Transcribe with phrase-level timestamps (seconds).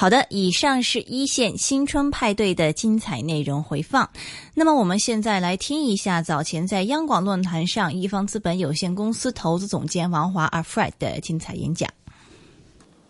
[0.00, 4.08] 好的，以上是一线新春派对的精彩内容回放。
[4.54, 11.86] 那么我们现在来听一下早前在央广论坛上，一方资本有限公司投资总监王华阿 Fred 的精彩演讲。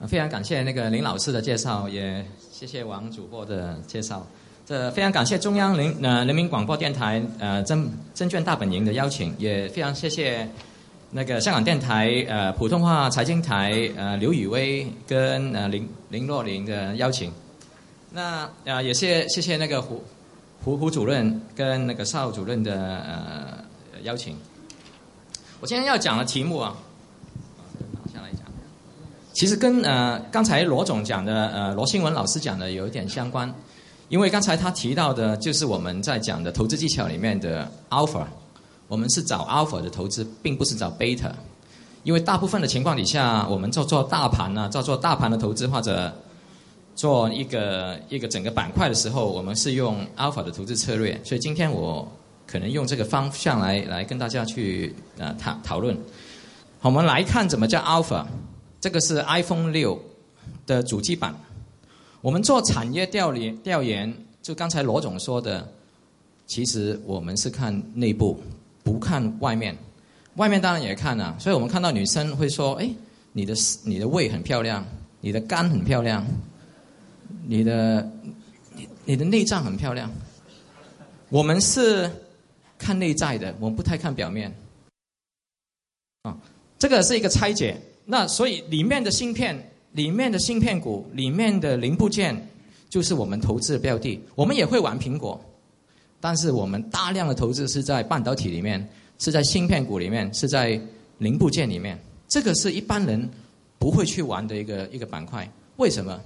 [0.09, 4.27] 非常感谢那个林老师的介绍，也谢谢王主播的介绍。
[4.67, 10.51] 这非常感谢中央人呃人民广播电台呃证证券大本营的邀请，也非常谢谢
[11.13, 17.33] 那个香港电台呃普通话财经台呃刘宇威跟呃林林若琳的邀请。
[18.13, 20.03] 那呃也谢谢谢那个胡
[20.65, 23.65] 胡胡主任跟那个邵主任的呃
[24.03, 24.37] 邀请。
[25.61, 26.77] 我今天要讲的题目啊，
[28.15, 28.43] 下来讲。
[29.33, 33.53] 其实跟呃刚才罗总讲的呃罗新文老师讲的有一点相关，
[34.09, 38.25] 因为刚才他提到的就是我们在讲的投资技巧里面的 alpha，
[38.91, 41.31] 我们是找 alpha 的投资，并不是找 beta，
[42.03, 46.13] 因为大部分的情况底下，我们做做大盘呢、做做大盘的投资或者
[46.97, 52.11] 做一个一个整个板块的时候，我们是用 alpha 的投资策略，所以今天我
[52.49, 55.97] 可能用这个方向来来跟大家去呃讨讨论。
[56.81, 58.27] 我们来看怎么叫 alpha。
[58.81, 60.01] 这个是 iPhone 六
[60.67, 61.33] 的主机板。
[62.23, 65.69] 我们做产业调研，调研就刚才罗总说的，
[66.47, 68.41] 其实我们是看内部，
[68.83, 69.77] 不看外面。
[70.37, 72.89] 外面当然也看啊，所以我们看到女生会说：“哎，
[73.33, 73.55] 你的
[73.85, 74.85] 你的胃很漂亮，
[75.21, 76.25] 你的肝很漂亮，
[77.47, 78.11] 你的
[78.75, 80.11] 你你的内脏很漂亮。”
[81.29, 82.11] 我们是
[82.79, 84.55] 看内在的，我们不太看表面。
[86.23, 86.37] 啊，
[86.79, 87.77] 这个是一个拆解。
[88.05, 92.49] 那所以里面的芯片、里面的芯片股、里面的零部件，
[92.89, 94.21] 就是我们投资的标的。
[94.35, 95.41] 我们也会玩苹果，
[96.21, 98.87] 但是我们大量的投资是在半导体里面，
[99.19, 100.81] 是在芯片股里面，是在
[101.19, 101.99] 零部件里面。
[102.29, 103.29] 这个是一般人
[103.79, 105.51] 不会去玩的一个一个板块。
[105.77, 106.21] 为什么？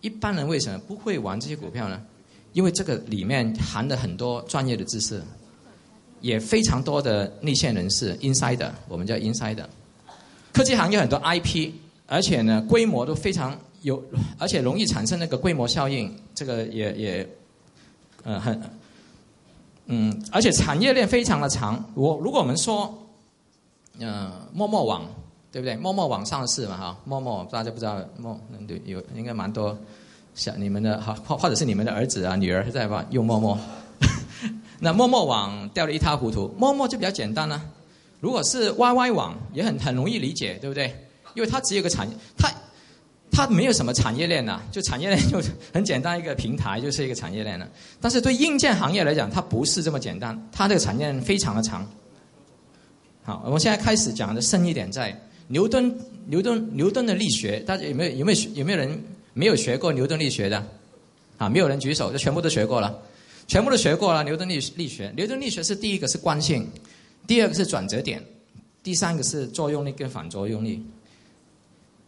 [0.00, 2.00] 一般人为什么不会玩这些股票呢？
[2.52, 5.20] 因为这个里面含了很多专业的知识，
[6.20, 9.64] 也非常多的内线人士 （insider），我们叫 insider。
[10.52, 11.70] 科技行业很多 IP，
[12.06, 14.02] 而且呢规模都非常有，
[14.38, 17.28] 而且容易产生那个规模效应，这个也也，
[18.26, 18.60] 呃很，
[19.86, 21.82] 嗯，而且产业链非常的长。
[21.94, 22.92] 我如果我们说，
[24.00, 25.06] 呃，陌陌网
[25.52, 25.76] 对不对？
[25.76, 28.36] 陌陌网上市嘛哈，陌陌大家不知道，陌
[28.66, 29.78] 对有应该蛮多，
[30.34, 33.56] 像你们的哈或或者是你们的儿子啊女儿在吧用陌陌，
[34.80, 37.62] 那陌陌网掉的一塌糊涂，陌陌就比较简单了。
[38.18, 40.92] 如果是 YY 网也很很容易理解，对不对？
[41.34, 42.50] 因为它只有个产，它
[43.36, 45.38] 它没有什么产业链呐、就产业链就
[45.70, 47.68] 很简单一个平台就是一个产业链了。
[48.00, 51.86] 但是对硬件行业来讲，它不是这么简单，它这个产业链非常的长。
[53.22, 55.14] 好，我们现在开始讲的深一点，在
[55.48, 55.94] 牛顿
[56.28, 59.04] 牛顿牛顿的力学，大家有没有有没有有没有人
[59.34, 60.66] 没有学过牛顿力学的？
[61.36, 62.98] 啊，没有人举手，就全部都学过了，
[63.46, 64.24] 全部都学过了。
[64.24, 66.66] 牛顿力力学，牛顿力学是第一个是惯性。
[67.26, 68.24] 第二个是转折点，
[68.82, 70.82] 第三个是作用力跟反作用力。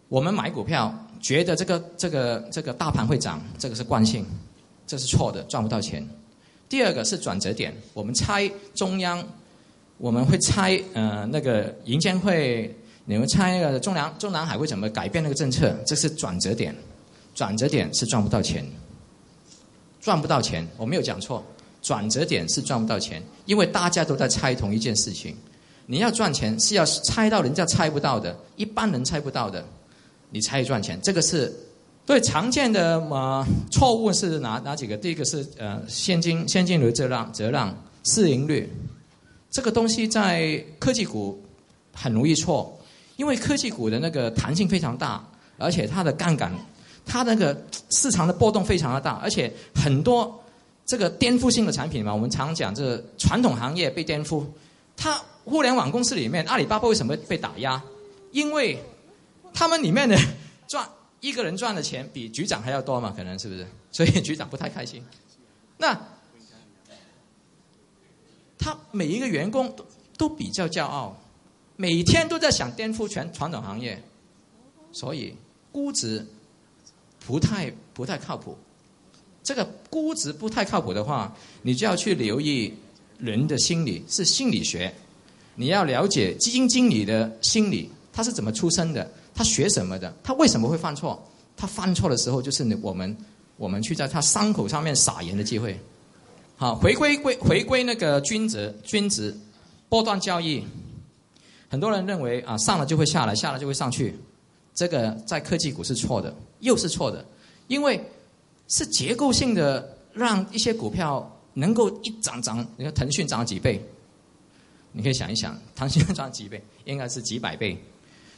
[0.08, 4.24] 我们买股票觉得这个这个这个大盘会涨，这个是惯性，
[4.86, 6.06] 这是错的，赚不到钱。
[6.68, 9.26] 第二个是转折点，我们猜中央，
[9.96, 12.74] 我们会猜呃那个银监会，
[13.06, 16.74] 你们猜那个中南中南海会怎么改变那个政策，这是转折点，
[17.34, 18.64] 转折点是赚不到钱，
[20.00, 21.44] 赚不到钱，我没有讲错。
[21.80, 25.34] 转折点是赚不到钱，因为大家都在猜同一件事情。
[25.86, 29.64] 你要赚钱是要猜到人家猜不到的，一般人猜不到的，
[30.30, 30.98] 你才赚钱。
[31.02, 31.54] 这个是
[32.06, 34.96] 最常见的呃错误是哪哪几个？
[34.96, 37.74] 第一个是呃现金现金流折让折让
[38.04, 38.68] 市盈率，
[39.50, 41.42] 这个东西在科技股
[41.92, 42.78] 很容易错，
[43.16, 45.26] 因为科技股的那个弹性非常大，
[45.56, 46.52] 而且它的杠杆，
[47.04, 47.56] 它那个
[47.90, 50.38] 市场的波动非常的大，而且很多。
[50.90, 54.42] 这个颠覆性的产品嘛，我们常讲，这传统行业被颠覆。
[54.96, 57.78] 它互联网公司里面，阿里巴巴为什么被打压？
[58.32, 58.82] 因为
[59.58, 60.16] 他们里面的
[60.68, 60.88] 赚
[61.18, 63.66] 一个人赚的钱比局长还要多嘛，可能是不是？
[63.90, 65.04] 所以局长不太开心。
[65.78, 66.00] 那
[68.56, 69.84] 他每一个员工都
[70.16, 71.20] 都比较骄傲，
[71.74, 74.00] 每天都在想颠覆全传统行业，
[74.92, 75.34] 所以
[75.72, 76.24] 估值
[77.26, 78.56] 不太不太靠谱。
[79.42, 82.72] 这个估值不太靠谱的话，你就要去留意
[83.18, 84.94] 人的心理，是心理学。
[85.56, 91.16] 你要了解基金经理的心理，他是怎么出生的，他学什么的，他为什么会犯错？
[91.56, 93.16] 他犯错的时候，就是我们
[93.56, 95.78] 我们去在他伤口上面撒盐的机会。
[96.56, 99.32] 好，回归归回归那个均值均值
[99.88, 100.66] 波段交易，
[101.68, 104.18] 很多人认为啊上了就会下来，下了就会上去，
[104.74, 107.24] 这个在科技股是错的，又是错的，
[107.68, 108.04] 因为
[108.66, 113.80] 是结构性的让一些股票能够一涨涨，你看腾讯涨几倍，
[114.90, 117.80] 你可以想一想， 腾讯涨几倍，应该是几百倍。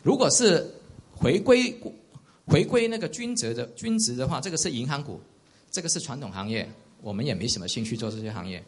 [0.02, 0.70] 如果是
[1.20, 1.78] 回归
[2.46, 5.20] 回归那个均值的均值的话，这个是银行股，
[5.70, 6.67] 这个是传统行业，
[7.02, 8.61] 我们也没什么兴趣做这些行业。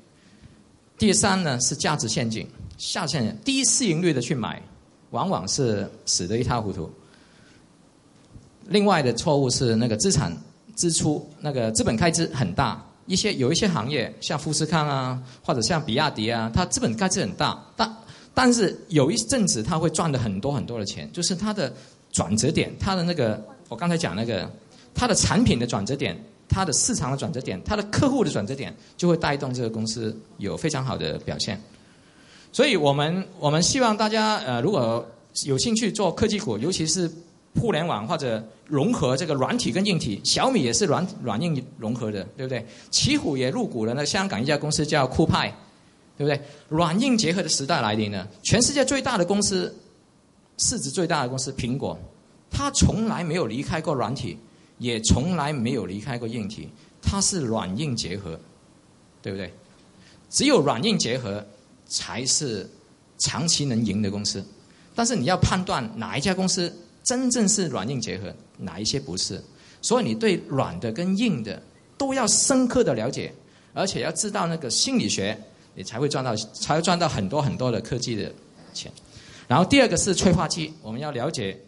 [0.98, 2.46] 第三呢是价值陷阱，
[2.76, 4.62] 下线低市盈率的去买，
[5.10, 6.88] 往往是死得一塌糊涂。
[8.68, 10.30] 另外的错误是那个资产
[10.76, 17.96] 支出，那个资本开支很大，一些有一些行业像富士康啊，或者像比亚迪啊，它资本开支很大，但
[18.34, 21.74] 但是有一阵子它会赚的很多很多的钱，就是它的
[22.12, 23.42] 转折点，它的那个。
[23.68, 24.46] 我刚才讲那个，
[24.94, 26.14] 它的产品的转折点，
[26.46, 31.58] 它的市场的转折点，它的客户的转折点，就会带动这个公司有非常好的表现。
[32.52, 35.02] 所以我们我们希望大家呃，如果
[35.44, 37.10] 有兴趣做科技股，尤其是
[37.58, 42.66] 互联网或者融合这个软体跟硬体，小米也是软软硬融合的，对不对？
[42.90, 45.48] 奇虎也入股了那香港一家公司叫酷派，
[46.18, 46.38] 对不对？
[46.68, 49.74] 软硬结合的时代来临了，全世界最大的公司，
[50.62, 51.98] 市值最大的公司苹果。
[52.50, 54.38] 它从来没有离开过软体，
[54.78, 56.68] 也从来没有离开过硬体，
[57.00, 58.38] 它是软硬结合，
[59.20, 59.52] 对不对？
[60.30, 61.44] 只有软硬结合
[61.86, 62.68] 才是
[63.18, 64.44] 长期能赢的公司。
[64.94, 66.70] 但是你要判断哪一家公司
[67.02, 69.42] 真正是软硬结合，哪一些不是。
[69.80, 71.60] 所以你对软的跟硬的
[71.96, 73.32] 都要深刻的了解，
[73.72, 75.36] 而且要知道那个心理学，
[75.74, 78.30] 你才会赚到，才会赚到很多很多的科技的
[78.74, 78.92] 钱。
[79.48, 81.58] 然后第二个是催化剂，我们要了解。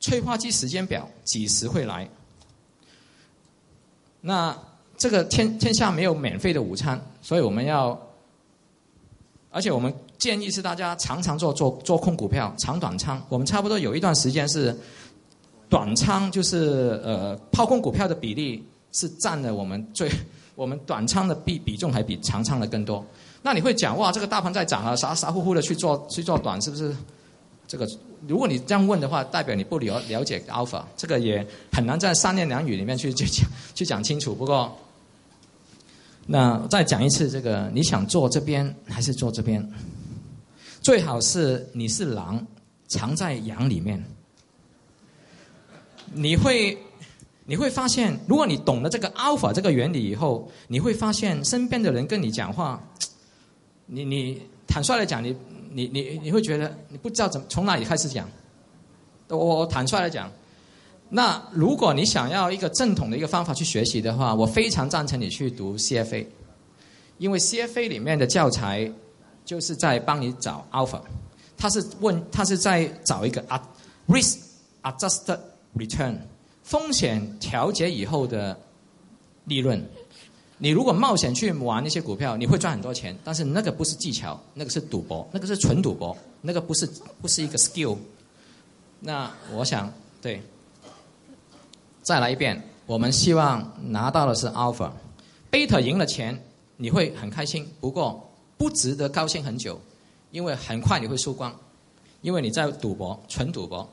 [0.00, 2.06] 催化剂时间表几时会来？
[4.20, 4.54] 那
[4.98, 7.98] 这个天天下没有免费的午餐，所以我们要，
[9.50, 13.18] 而且我们建议是大家常常做做做空股票，长短仓。
[13.30, 14.78] 我们差不多有一段时间是
[15.70, 20.10] 短仓，就是呃抛空股票的比例是占了我们最
[20.54, 23.02] 我们短仓的比比重还比长仓的更多。
[23.40, 26.94] 那你会讲哇，这个大盘在涨啊，傻傻乎乎的去做去做短，是不是？
[27.66, 27.88] 这个，
[28.28, 34.34] 如果你这样问的话，代表你不了了解 alpha，这个也很难在三言两语里面去去讲 去讲清楚。
[34.34, 34.76] 不过，
[36.26, 39.66] 那再讲一次，这个你想做这边还是做这边？
[40.82, 42.46] 最好是你是狼，
[42.86, 44.04] 藏在羊里面。
[46.12, 46.76] 你会
[47.46, 52.86] 你会发现，如果你懂了这个 alpha 这个原理以后，你会发现身边的人跟你讲话，
[53.86, 55.34] 你你坦率的讲你。
[55.74, 58.30] 你你你会觉得你不知道怎么从哪里开始讲，
[59.28, 60.30] 我我坦率来讲，
[61.08, 66.24] 那如果你想要一个正统的一个方法去学习的话，我非常赞成你去读 CFA，
[67.18, 68.88] 因为 CFA 里面的教材
[69.44, 71.00] 就是在帮你找 alpha，
[71.56, 73.60] 他是问他是在找一个啊
[74.06, 74.38] risk
[74.84, 75.40] adjusted
[75.76, 76.16] return
[76.62, 78.56] 风险调节以后的
[79.46, 79.84] 利润。
[80.58, 86.88] 你如果冒险去玩那些股票，你会赚很多钱，但是那个不是技巧，那个是赌博，那个是纯赌博，那个不是
[87.20, 87.96] 不是一个 skill。
[89.00, 89.92] 那我想
[90.22, 90.40] 对，
[92.02, 94.90] 再来一遍，我们希望拿到的是 alpha，
[95.50, 96.40] 贝塔赢了钱，
[96.76, 99.78] 你会很开心，不过不值得高兴很久，
[100.30, 101.54] 因为很快你会输光，
[102.22, 103.86] 因为你在赌博，纯赌博，